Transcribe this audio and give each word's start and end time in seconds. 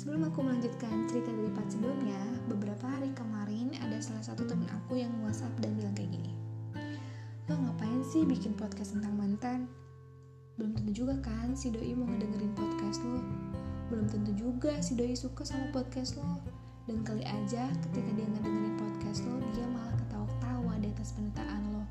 Sebelum 0.00 0.32
aku 0.32 0.40
melanjutkan 0.40 1.04
cerita 1.12 1.28
dari 1.28 1.52
part 1.52 1.68
sebelumnya, 1.68 2.16
beberapa 2.48 2.88
hari 2.88 3.12
kemarin 3.12 3.76
ada 3.84 4.00
salah 4.00 4.24
satu 4.24 4.48
temen 4.48 4.64
aku 4.72 4.96
yang 4.96 5.12
WhatsApp 5.20 5.52
dan 5.60 5.76
bilang 5.76 5.92
kayak 5.92 6.08
gini. 6.16 6.32
Lo 7.44 7.60
ngapain 7.60 8.00
sih 8.08 8.24
bikin 8.24 8.56
podcast 8.56 8.96
tentang 8.96 9.12
mantan? 9.20 9.68
Belum 10.56 10.72
tentu 10.72 11.04
juga 11.04 11.20
kan 11.20 11.52
si 11.52 11.68
Doi 11.68 11.92
mau 11.92 12.08
ngedengerin 12.08 12.48
podcast 12.56 13.04
lo. 13.04 13.20
Belum 13.92 14.08
tentu 14.08 14.32
juga 14.40 14.80
si 14.80 14.96
Doi 14.96 15.12
suka 15.12 15.44
sama 15.44 15.68
podcast 15.68 16.16
lo. 16.16 16.40
Dan 16.88 17.04
kali 17.04 17.20
aja 17.20 17.68
ketika 17.84 18.10
dia 18.16 18.24
ngedengerin 18.24 18.80
podcast 18.80 19.20
lo, 19.28 19.36
dia 19.52 19.68
malah 19.68 19.92
ketawa-ketawa 20.00 20.80
di 20.80 20.88
atas 20.96 21.12
penderitaan 21.12 21.62
lo. 21.76 21.84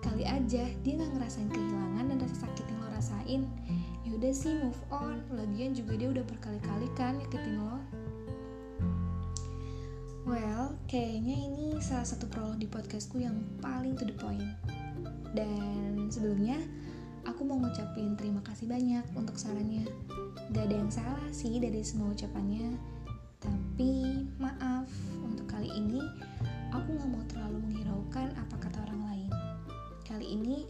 Kali 0.00 0.24
aja 0.24 0.64
dia 0.72 0.92
nggak 0.96 1.20
ngerasain 1.20 1.52
kehilangan 1.52 2.04
dan 2.08 2.16
rasa 2.16 2.48
sakit 2.48 2.64
yang 2.64 2.80
lo 2.80 2.88
rasain 2.96 3.40
yaudah 4.08 4.32
sih 4.32 4.56
move 4.56 4.80
on 4.88 5.20
lagian 5.32 5.76
juga 5.76 5.96
dia 5.96 6.08
udah 6.08 6.24
berkali-kali 6.24 6.88
kan 6.96 7.20
nyakitin 7.20 7.60
lo 7.60 7.78
Well, 10.28 10.76
kayaknya 10.84 11.32
ini 11.32 11.80
salah 11.80 12.04
satu 12.04 12.28
prolog 12.28 12.60
di 12.60 12.68
podcastku 12.68 13.18
yang 13.18 13.40
paling 13.58 13.96
to 13.96 14.04
the 14.04 14.12
point. 14.14 14.52
Dan 15.32 16.12
sebelumnya, 16.12 16.60
aku 17.24 17.42
mau 17.42 17.56
ngucapin 17.56 18.14
terima 18.20 18.44
kasih 18.44 18.68
banyak 18.68 19.02
untuk 19.16 19.40
sarannya. 19.40 19.88
Gak 20.52 20.70
ada 20.70 20.76
yang 20.76 20.92
salah 20.92 21.24
sih 21.32 21.56
dari 21.56 21.80
semua 21.80 22.12
ucapannya. 22.12 22.76
Tapi 23.40 24.28
maaf, 24.36 24.86
untuk 25.24 25.48
kali 25.48 25.72
ini 25.72 26.04
aku 26.68 27.00
gak 27.00 27.10
mau 27.10 27.24
terlalu 27.26 27.72
menghiraukan 27.72 28.28
apa 28.36 28.54
kata 28.60 28.76
orang 28.86 29.02
lain. 29.08 29.30
Kali 30.04 30.26
ini 30.36 30.68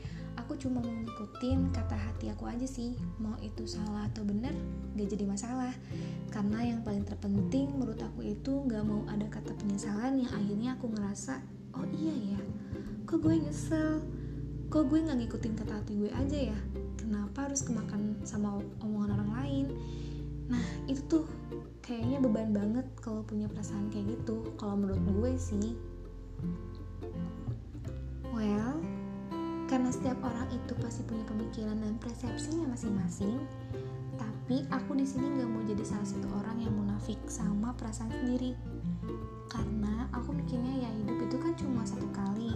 aku 0.51 0.67
cuma 0.67 0.83
mau 0.83 0.91
ngikutin 0.91 1.71
kata 1.71 1.95
hati 1.95 2.27
aku 2.35 2.51
aja 2.51 2.67
sih. 2.67 2.99
Mau 3.23 3.39
itu 3.39 3.71
salah 3.71 4.11
atau 4.11 4.27
bener, 4.27 4.51
gak 4.99 5.15
jadi 5.15 5.23
masalah. 5.23 5.71
Karena 6.35 6.75
yang 6.75 6.83
paling 6.83 7.07
terpenting 7.07 7.71
menurut 7.71 8.03
aku 8.03 8.27
itu 8.27 8.67
gak 8.67 8.83
mau 8.83 9.07
ada 9.07 9.31
kata 9.31 9.55
penyesalan 9.55 10.19
yang 10.19 10.33
akhirnya 10.35 10.75
aku 10.75 10.91
ngerasa, 10.91 11.39
oh 11.79 11.87
iya 11.95 12.35
ya, 12.35 12.41
kok 13.07 13.23
gue 13.23 13.31
nyesel, 13.39 14.03
kok 14.75 14.91
gue 14.91 14.99
gak 14.99 15.23
ngikutin 15.23 15.55
kata 15.55 15.73
hati 15.79 15.95
gue 15.95 16.11
aja 16.11 16.39
ya, 16.51 16.59
kenapa 16.99 17.47
harus 17.47 17.63
kemakan 17.63 18.19
sama 18.27 18.59
omongan 18.83 19.23
orang 19.23 19.31
lain. 19.39 19.67
Nah 20.51 20.67
itu 20.91 20.99
tuh 21.07 21.31
kayaknya 21.79 22.27
beban 22.27 22.51
banget 22.51 22.91
kalau 22.99 23.23
punya 23.23 23.47
perasaan 23.47 23.87
kayak 23.95 24.19
gitu, 24.19 24.51
kalau 24.59 24.75
menurut 24.75 24.99
gue 24.99 25.31
sih. 25.39 25.79
Well, 28.35 28.90
karena 29.91 30.07
setiap 30.07 30.23
orang 30.23 30.49
itu 30.55 30.73
pasti 30.79 31.03
punya 31.03 31.27
pemikiran 31.27 31.83
dan 31.83 31.99
persepsinya 31.99 32.63
masing-masing, 32.71 33.43
tapi 34.15 34.63
aku 34.71 34.95
di 34.95 35.03
sini 35.03 35.35
nggak 35.35 35.51
mau 35.51 35.67
jadi 35.67 35.83
salah 35.83 36.07
satu 36.07 36.31
orang 36.31 36.63
yang 36.63 36.71
munafik 36.79 37.19
sama 37.27 37.75
perasaan 37.75 38.07
sendiri. 38.23 38.55
Karena 39.51 40.07
aku 40.15 40.31
mikirnya 40.31 40.87
ya 40.87 40.91
hidup 40.95 41.27
itu 41.27 41.37
kan 41.43 41.59
cuma 41.59 41.83
satu 41.83 42.07
kali, 42.15 42.55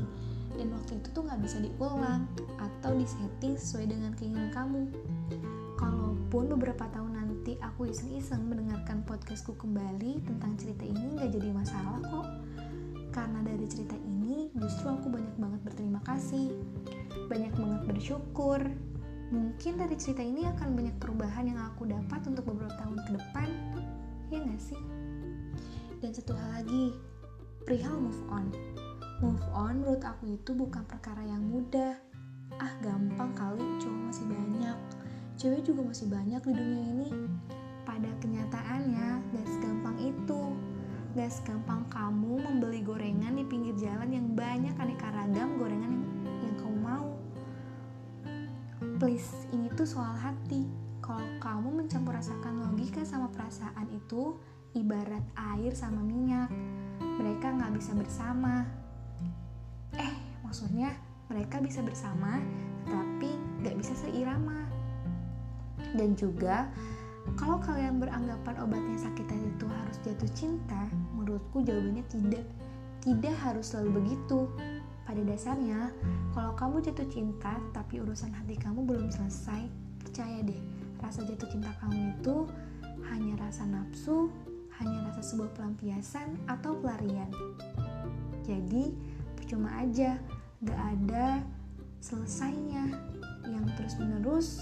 dan 0.54 0.78
waktu 0.78 1.02
itu 1.02 1.10
tuh 1.10 1.26
nggak 1.26 1.42
bisa 1.42 1.58
diulang 1.58 2.22
atau 2.54 2.94
disetting 2.94 3.58
sesuai 3.58 3.90
dengan 3.90 4.14
keinginan 4.14 4.54
kamu. 4.54 4.94
Kalaupun 5.74 6.54
beberapa 6.54 6.86
tahun 6.86 7.18
nanti 7.18 7.58
aku 7.58 7.90
iseng-iseng 7.90 8.46
mendengarkan 8.46 9.02
podcastku 9.02 9.58
kembali 9.58 10.22
tentang 10.22 10.54
cerita 10.54 10.86
ini 10.86 11.18
nggak 11.18 11.34
jadi 11.34 11.50
masalah 11.50 11.98
kok. 11.98 12.30
Karena 13.10 13.42
dari 13.42 13.66
cerita 13.66 13.98
ini 13.98 14.54
justru 14.54 14.86
aku 14.86 15.10
banyak 15.10 15.34
banget 15.34 15.60
berterima 15.66 15.98
kasih, 16.06 16.50
bersyukur. 17.94 18.58
Mungkin 19.30 19.78
dari 19.78 19.94
cerita 19.96 20.20
ini 20.20 20.44
akan 20.50 20.74
banyak 20.74 20.96
perubahan 20.98 21.46
yang 21.48 21.62
aku 21.62 21.86
dapat 21.88 22.20
untuk 22.26 22.44
beberapa 22.50 22.74
tahun 22.76 22.98
ke 23.06 23.10
depan, 23.16 23.48
ya 24.28 24.38
nggak 24.42 24.60
sih? 24.60 24.80
Dan 26.02 26.10
satu 26.12 26.36
hal 26.36 26.60
lagi, 26.60 26.92
perihal 27.64 27.96
move 27.96 28.22
on. 28.28 28.52
Move 29.22 29.46
on 29.56 29.80
menurut 29.80 30.04
aku 30.04 30.36
itu 30.36 30.52
bukan 30.52 30.84
perkara 30.84 31.22
yang 31.24 31.40
mudah. 31.40 31.96
Ah 32.60 32.74
gampang 32.84 33.32
kali, 33.32 33.64
cowok 33.80 34.00
masih 34.12 34.26
banyak. 34.28 34.78
Cewek 35.40 35.62
juga 35.66 35.80
masih 35.88 36.06
banyak 36.06 36.42
di 36.44 36.52
dunia 36.52 36.84
ini. 36.94 37.08
Pada 37.88 38.10
kenyataannya, 38.20 39.08
gak 39.32 39.46
segampang 39.48 39.96
itu. 39.98 40.42
Gak 41.16 41.30
segampang 41.30 41.82
kamu 41.90 42.42
membeli 42.42 42.84
gorengan 42.84 43.34
di 43.34 43.44
pinggir 43.48 43.74
jalan 43.80 44.10
yang 44.12 44.26
banyak 44.36 44.76
aneka 44.78 45.08
ragam 45.10 45.56
gorengan 45.58 45.90
yang. 45.90 46.04
Please, 48.94 49.50
ini 49.50 49.66
tuh 49.74 49.90
soal 49.90 50.14
hati. 50.14 50.70
Kalau 51.02 51.26
kamu 51.42 51.82
mencampur 51.82 52.14
rasakan 52.14 52.62
logika 52.62 53.02
sama 53.02 53.26
perasaan 53.26 53.90
itu, 53.90 54.38
ibarat 54.70 55.26
air 55.34 55.74
sama 55.74 55.98
minyak. 55.98 56.46
Mereka 57.02 57.58
nggak 57.58 57.74
bisa 57.74 57.90
bersama. 57.98 58.62
Eh, 59.98 60.14
maksudnya 60.46 60.94
mereka 61.26 61.58
bisa 61.58 61.82
bersama, 61.82 62.38
tetapi 62.86 63.34
nggak 63.66 63.76
bisa 63.82 63.98
seirama. 63.98 64.62
Dan 65.98 66.14
juga, 66.14 66.70
kalau 67.34 67.58
kalian 67.58 67.98
beranggapan 67.98 68.62
obatnya 68.62 69.10
sakit 69.10 69.26
hati 69.26 69.48
itu 69.58 69.66
harus 69.66 69.96
jatuh 70.06 70.30
cinta, 70.38 70.86
menurutku 71.18 71.66
jawabannya 71.66 72.06
tidak. 72.06 72.46
Tidak 73.02 73.34
harus 73.42 73.74
selalu 73.74 74.06
begitu. 74.06 74.46
Pada 75.04 75.20
dasarnya, 75.20 75.92
kalau 76.32 76.56
kamu 76.56 76.80
jatuh 76.80 77.08
cinta 77.12 77.60
tapi 77.76 78.00
urusan 78.00 78.32
hati 78.32 78.56
kamu 78.56 78.88
belum 78.88 79.12
selesai, 79.12 79.68
percaya 80.00 80.40
deh, 80.40 80.60
rasa 81.04 81.28
jatuh 81.28 81.48
cinta 81.52 81.68
kamu 81.84 82.16
itu 82.16 82.48
hanya 83.12 83.36
rasa 83.36 83.68
nafsu, 83.68 84.32
hanya 84.80 85.12
rasa 85.12 85.20
sebuah 85.20 85.52
pelampiasan 85.54 86.40
atau 86.48 86.80
pelarian. 86.80 87.28
Jadi, 88.48 88.96
percuma 89.36 89.76
aja, 89.76 90.16
gak 90.64 90.80
ada 90.96 91.44
selesainya 92.00 92.88
yang 93.44 93.64
terus-menerus 93.76 94.60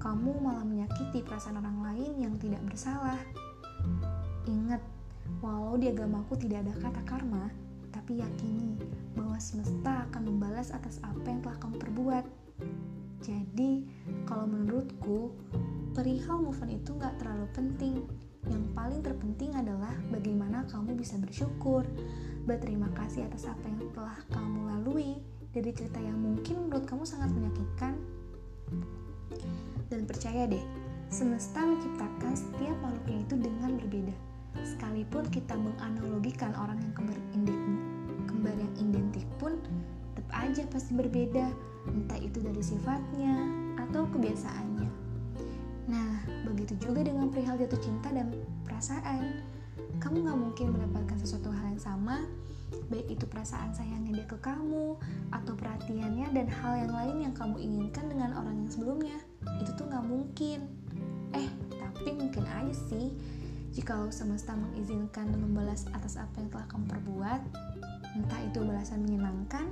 kamu 0.00 0.32
malah 0.40 0.64
menyakiti 0.64 1.20
perasaan 1.20 1.60
orang 1.60 1.80
lain 1.84 2.12
yang 2.16 2.34
tidak 2.40 2.60
bersalah. 2.64 3.20
Ingat, 4.48 4.80
walau 5.44 5.76
di 5.76 5.92
agamaku 5.92 6.40
tidak 6.40 6.64
ada 6.64 6.72
kata 6.80 7.02
karma, 7.04 7.52
tapi 8.10 8.26
yakini 8.26 8.74
bahwa 9.14 9.38
semesta 9.38 10.02
akan 10.10 10.34
membalas 10.34 10.74
atas 10.74 10.98
apa 11.06 11.30
yang 11.30 11.46
telah 11.46 11.54
kamu 11.62 11.78
perbuat. 11.78 12.24
Jadi, 13.22 13.86
kalau 14.26 14.50
menurutku, 14.50 15.30
perihal 15.94 16.42
move 16.42 16.58
on 16.58 16.74
itu 16.74 16.90
nggak 16.90 17.22
terlalu 17.22 17.46
penting. 17.54 18.02
Yang 18.50 18.66
paling 18.74 19.00
terpenting 19.06 19.54
adalah 19.54 19.94
bagaimana 20.10 20.66
kamu 20.66 20.98
bisa 20.98 21.22
bersyukur, 21.22 21.86
berterima 22.50 22.90
kasih 22.98 23.30
atas 23.30 23.46
apa 23.46 23.62
yang 23.62 23.78
telah 23.94 24.18
kamu 24.34 24.58
lalui 24.58 25.22
dari 25.54 25.70
cerita 25.70 26.02
yang 26.02 26.18
mungkin 26.18 26.66
menurut 26.66 26.90
kamu 26.90 27.06
sangat 27.06 27.30
menyakitkan. 27.30 27.94
Dan 29.86 30.02
percaya 30.02 30.50
deh, 30.50 30.64
semesta 31.14 31.62
menciptakan 31.62 32.34
setiap 32.34 32.74
makhluknya 32.82 33.22
itu 33.22 33.34
dengan 33.38 33.78
berbeda. 33.78 34.30
Sekalipun 34.66 35.30
kita 35.30 35.54
menganalogikan 35.54 36.58
orang 36.58 36.82
yang 36.82 36.90
pasti 40.70 40.94
berbeda, 40.94 41.50
entah 41.90 42.18
itu 42.22 42.38
dari 42.40 42.62
sifatnya 42.62 43.34
atau 43.76 44.06
kebiasaannya. 44.10 44.90
Nah, 45.90 46.22
begitu 46.46 46.78
juga 46.78 47.02
dengan 47.02 47.28
perihal 47.34 47.58
jatuh 47.58 47.80
cinta 47.82 48.14
dan 48.14 48.30
perasaan. 48.62 49.42
Kamu 49.98 50.22
gak 50.22 50.38
mungkin 50.38 50.66
mendapatkan 50.72 51.18
sesuatu 51.18 51.50
hal 51.50 51.74
yang 51.74 51.82
sama, 51.82 52.22
baik 52.88 53.18
itu 53.18 53.26
perasaan 53.26 53.74
sayangnya 53.74 54.22
dia 54.22 54.26
ke 54.30 54.38
kamu, 54.38 54.94
atau 55.34 55.52
perhatiannya 55.58 56.30
dan 56.30 56.46
hal 56.46 56.72
yang 56.86 56.92
lain 56.94 57.16
yang 57.28 57.34
kamu 57.34 57.58
inginkan 57.58 58.06
dengan 58.06 58.30
orang 58.38 58.54
yang 58.64 58.70
sebelumnya. 58.70 59.18
Itu 59.58 59.74
tuh 59.74 59.90
gak 59.90 60.06
mungkin. 60.06 60.70
Eh, 61.34 61.48
tapi 61.74 62.14
mungkin 62.14 62.46
aja 62.46 62.74
sih, 62.86 63.10
jika 63.74 63.98
lo 63.98 64.14
semesta 64.14 64.54
mengizinkan 64.54 65.30
membalas 65.34 65.90
atas 65.90 66.18
apa 66.18 66.38
yang 66.38 66.48
telah 66.54 66.66
kamu 66.70 66.84
perbuat, 66.86 67.40
entah 68.14 68.40
itu 68.46 68.58
balasan 68.62 69.06
menyenangkan 69.06 69.66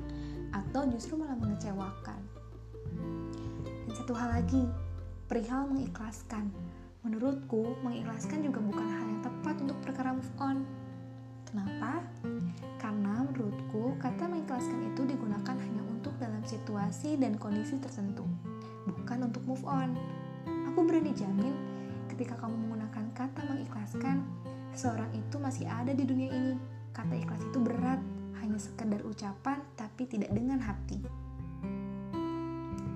atau 0.52 0.88
justru 0.88 1.16
malah 1.16 1.36
mengecewakan. 1.36 2.20
Dan 3.88 3.92
satu 3.92 4.12
hal 4.16 4.40
lagi, 4.40 4.64
perihal 5.28 5.68
mengikhlaskan. 5.68 6.48
Menurutku, 7.04 7.78
mengikhlaskan 7.84 8.44
juga 8.44 8.60
bukan 8.60 8.86
hal 8.86 9.04
yang 9.06 9.22
tepat 9.22 9.56
untuk 9.64 9.78
perkara 9.80 10.12
move 10.12 10.34
on. 10.40 10.64
Kenapa? 11.48 12.04
Karena 12.76 13.24
menurutku, 13.24 13.96
kata 13.96 14.28
mengikhlaskan 14.28 14.92
itu 14.92 15.08
digunakan 15.08 15.56
hanya 15.56 15.82
untuk 15.88 16.12
dalam 16.20 16.44
situasi 16.44 17.16
dan 17.16 17.40
kondisi 17.40 17.80
tertentu, 17.80 18.28
bukan 18.84 19.32
untuk 19.32 19.40
move 19.48 19.64
on. 19.64 19.96
Aku 20.72 20.84
berani 20.84 21.16
jamin, 21.16 21.56
ketika 22.12 22.36
kamu 22.36 22.54
menggunakan 22.68 23.04
kata 23.16 23.40
mengikhlaskan, 23.48 24.20
seseorang 24.76 25.08
itu 25.16 25.36
masih 25.40 25.64
ada 25.66 25.90
di 25.96 26.04
dunia 26.04 26.28
ini. 26.28 26.54
Kata 26.92 27.14
ikhlas 27.16 27.40
itu 27.46 27.58
berat, 27.62 28.00
hanya 28.42 28.58
sekedar 28.58 29.02
ucapan, 29.04 29.58
tapi 29.74 30.06
tidak 30.06 30.30
dengan 30.34 30.58
hati. 30.62 30.98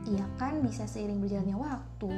Iya 0.09 0.27
kan 0.37 0.61
bisa 0.61 0.85
seiring 0.85 1.23
berjalannya 1.23 1.57
waktu. 1.57 2.15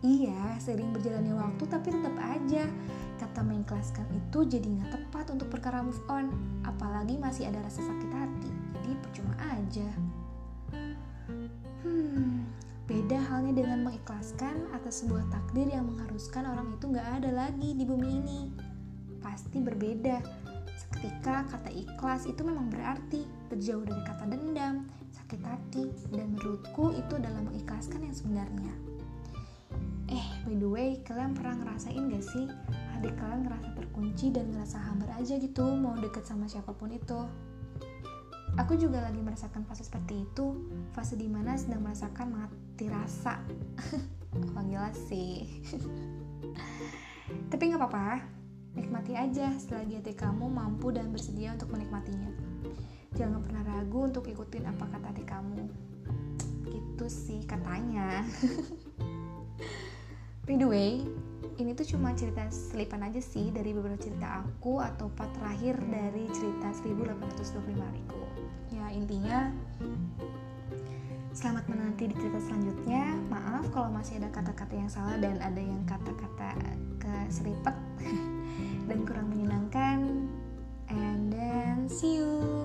Iya, 0.00 0.56
seiring 0.58 0.96
berjalannya 0.96 1.36
waktu 1.36 1.62
tapi 1.68 1.92
tetap 1.92 2.16
aja 2.18 2.64
Kata 3.20 3.44
mengikhlaskan 3.44 4.08
itu 4.16 4.48
jadi 4.48 4.64
nggak 4.64 4.90
tepat 4.96 5.28
untuk 5.28 5.52
perkara 5.52 5.84
move 5.84 6.00
on, 6.08 6.32
apalagi 6.64 7.20
masih 7.20 7.52
ada 7.52 7.60
rasa 7.60 7.84
sakit 7.84 8.10
hati. 8.16 8.48
Jadi 8.80 8.96
percuma 8.96 9.36
aja. 9.44 9.88
Hmm, 11.84 12.48
beda 12.88 13.20
halnya 13.20 13.60
dengan 13.60 13.84
mengikhlaskan 13.84 14.72
atas 14.72 15.04
sebuah 15.04 15.28
takdir 15.28 15.68
yang 15.68 15.84
mengharuskan 15.92 16.48
orang 16.48 16.72
itu 16.72 16.84
nggak 16.88 17.08
ada 17.20 17.30
lagi 17.44 17.76
di 17.76 17.84
bumi 17.84 18.08
ini. 18.08 18.40
Pasti 19.20 19.60
berbeda. 19.60 20.39
Seketika 21.00 21.48
kata 21.48 21.72
ikhlas 21.72 22.28
itu 22.28 22.44
memang 22.44 22.68
berarti 22.68 23.24
berjauh 23.48 23.88
dari 23.88 24.04
kata 24.04 24.28
dendam, 24.28 24.84
sakit 25.08 25.40
hati, 25.48 25.88
dan 26.12 26.36
menurutku 26.36 26.92
itu 26.92 27.16
adalah 27.16 27.40
mengikhlaskan 27.40 28.04
yang 28.04 28.12
sebenarnya. 28.12 28.74
Eh, 30.12 30.26
by 30.44 30.60
the 30.60 30.68
way, 30.68 31.00
kalian 31.00 31.32
pernah 31.32 31.56
ngerasain 31.56 32.04
gak 32.04 32.20
sih? 32.20 32.44
Adik 33.00 33.16
kalian 33.16 33.48
ngerasa 33.48 33.80
terkunci 33.80 34.28
dan 34.28 34.52
ngerasa 34.52 34.76
hambar 34.76 35.08
aja 35.16 35.40
gitu 35.40 35.64
mau 35.72 35.96
deket 35.96 36.28
sama 36.28 36.44
siapa 36.44 36.76
pun 36.76 36.92
itu. 36.92 37.20
Aku 38.60 38.76
juga 38.76 39.00
lagi 39.00 39.24
merasakan 39.24 39.64
fase 39.64 39.88
seperti 39.88 40.28
itu 40.28 40.52
fase 40.92 41.16
di 41.16 41.32
mana 41.32 41.56
sedang 41.56 41.80
merasakan 41.80 42.28
mati 42.28 42.92
rasa. 42.92 43.40
Gila 44.36 44.92
sih. 45.08 45.48
Tapi 47.48 47.62
nggak 47.72 47.80
apa-apa 47.80 48.39
nikmati 48.74 49.18
aja 49.18 49.50
selagi 49.58 49.98
hati 49.98 50.14
kamu 50.14 50.46
mampu 50.46 50.94
dan 50.94 51.10
bersedia 51.10 51.54
untuk 51.54 51.74
menikmatinya 51.74 52.30
jangan 53.18 53.42
pernah 53.42 53.62
ragu 53.66 54.06
untuk 54.06 54.24
ikutin 54.30 54.70
apa 54.70 54.86
kata 54.86 55.06
hati 55.10 55.24
kamu 55.26 55.66
gitu 56.70 57.06
sih 57.10 57.42
katanya 57.48 58.22
by 60.46 60.54
the 60.54 60.66
way 60.66 61.02
ini 61.60 61.76
tuh 61.76 61.84
cuma 61.84 62.16
cerita 62.16 62.48
selipan 62.48 63.04
aja 63.04 63.20
sih 63.20 63.52
dari 63.52 63.76
beberapa 63.76 64.00
cerita 64.00 64.40
aku 64.40 64.80
atau 64.80 65.12
part 65.12 65.28
terakhir 65.36 65.76
dari 65.92 66.24
cerita 66.32 66.72
1825 66.72 67.76
ribu. 67.76 68.20
Ya 68.72 68.88
intinya 68.88 69.52
selamat 71.36 71.68
menanti 71.68 72.08
di 72.08 72.16
cerita 72.16 72.40
selanjutnya. 72.48 73.12
Maaf 73.28 73.68
kalau 73.76 73.92
masih 73.92 74.24
ada 74.24 74.32
kata-kata 74.32 74.72
yang 74.72 74.88
salah 74.88 75.20
dan 75.20 75.36
ada 75.44 75.60
yang 75.60 75.84
kata-kata 75.84 76.56
seripet 77.30 77.76
dan 78.90 78.98
kurang 79.06 79.30
menyenangkan. 79.30 80.26
And 80.90 81.30
then 81.30 81.86
see 81.86 82.18
you. 82.18 82.59